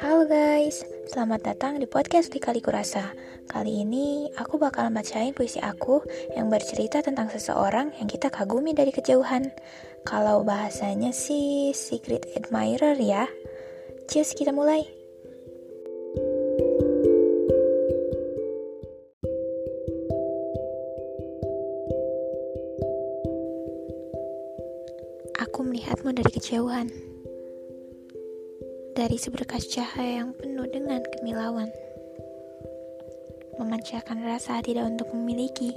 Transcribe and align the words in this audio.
Halo 0.00 0.24
guys, 0.24 0.80
selamat 1.12 1.44
datang 1.44 1.76
di 1.76 1.84
podcast 1.84 2.32
Di 2.32 2.40
Kali 2.40 2.64
Kurasa. 2.64 3.12
Kali 3.44 3.84
ini 3.84 4.32
aku 4.32 4.56
bakal 4.56 4.88
bacain 4.88 5.36
puisi 5.36 5.60
aku 5.60 6.00
yang 6.32 6.48
bercerita 6.48 7.04
tentang 7.04 7.28
seseorang 7.28 7.92
yang 8.00 8.08
kita 8.08 8.32
kagumi 8.32 8.72
dari 8.72 8.96
kejauhan. 8.96 9.52
Kalau 10.08 10.40
bahasanya 10.40 11.12
sih 11.12 11.76
secret 11.76 12.32
admirer 12.32 12.96
ya. 12.96 13.28
Cheers, 14.08 14.32
kita 14.32 14.56
mulai. 14.56 14.88
Aku 25.44 25.60
melihatmu 25.60 26.16
dari 26.16 26.32
kejauhan 26.32 27.09
dari 28.90 29.14
seberkas 29.14 29.70
cahaya 29.70 30.26
yang 30.26 30.34
penuh 30.34 30.66
dengan 30.66 30.98
kemilauan, 31.14 31.70
memancarkan 33.62 34.18
rasa 34.26 34.58
tidak 34.66 34.90
untuk 34.90 35.14
memiliki, 35.14 35.70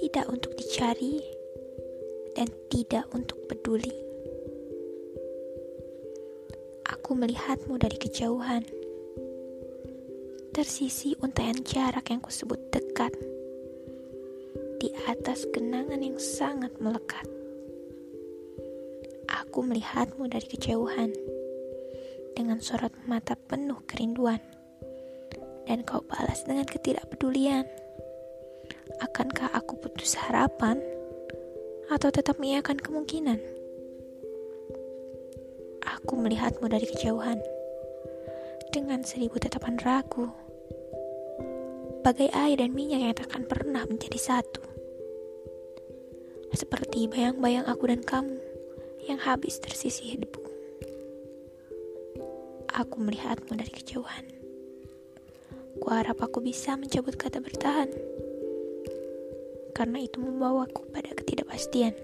tidak 0.00 0.24
untuk 0.32 0.56
dicari, 0.56 1.20
dan 2.32 2.48
tidak 2.72 3.04
untuk 3.12 3.36
peduli. 3.44 3.92
Aku 6.88 7.12
melihatmu 7.12 7.76
dari 7.76 8.00
kejauhan, 8.00 8.64
tersisi 10.56 11.12
untaian 11.20 11.60
jarak 11.68 12.08
yang 12.08 12.24
kusebut 12.24 12.58
dekat, 12.72 13.12
di 14.80 14.88
atas 15.04 15.44
kenangan 15.52 16.00
yang 16.00 16.16
sangat 16.16 16.72
melekat. 16.80 17.28
Aku 19.30 19.60
melihatmu 19.60 20.26
dari 20.30 20.46
kejauhan 20.48 21.39
dengan 22.34 22.62
sorot 22.62 22.94
mata 23.06 23.34
penuh 23.36 23.78
kerinduan. 23.86 24.40
Dan 25.66 25.86
kau 25.86 26.02
balas 26.02 26.42
dengan 26.46 26.66
ketidakpedulian. 26.66 27.66
Akankah 28.98 29.54
aku 29.54 29.78
putus 29.78 30.18
harapan? 30.18 30.82
Atau 31.90 32.10
tetap 32.10 32.38
mengiyakan 32.38 32.78
kemungkinan? 32.78 33.38
Aku 35.98 36.18
melihatmu 36.18 36.66
dari 36.66 36.86
kejauhan. 36.86 37.38
Dengan 38.70 39.02
seribu 39.02 39.38
tatapan 39.42 39.78
ragu. 39.82 40.30
Bagai 42.00 42.32
air 42.32 42.58
dan 42.58 42.72
minyak 42.72 43.00
yang 43.02 43.14
takkan 43.14 43.44
pernah 43.44 43.84
menjadi 43.84 44.16
satu. 44.16 44.62
Seperti 46.50 47.06
bayang-bayang 47.06 47.68
aku 47.68 47.86
dan 47.86 48.02
kamu 48.02 48.38
yang 49.06 49.22
habis 49.22 49.62
tersisih 49.62 50.18
debu 50.18 50.39
aku 52.74 53.02
melihatmu 53.02 53.58
dari 53.58 53.72
kejauhan. 53.72 54.26
Kuharap 55.80 56.20
aku 56.22 56.44
bisa 56.44 56.76
mencabut 56.76 57.16
kata 57.16 57.40
bertahan, 57.40 57.88
karena 59.72 59.98
itu 60.02 60.20
membawaku 60.20 60.86
pada 60.92 61.10
ketidakpastian. 61.14 61.96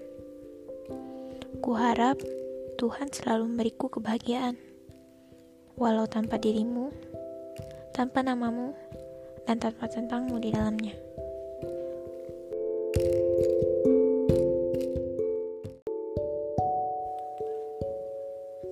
Kuharap 1.61 2.17
Tuhan 2.77 3.09
selalu 3.13 3.53
memberiku 3.53 3.89
kebahagiaan, 3.89 4.57
walau 5.77 6.09
tanpa 6.09 6.41
dirimu, 6.41 6.89
tanpa 7.93 8.25
namamu, 8.25 8.73
dan 9.45 9.61
tanpa 9.61 9.87
tentangmu 9.87 10.41
di 10.41 10.49
dalamnya. 10.51 10.95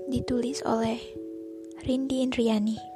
Ditulis 0.09 0.63
oleh 0.66 1.24
Rindi 1.86 2.23
Indriani 2.25 2.94